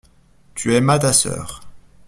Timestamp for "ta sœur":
0.97-1.61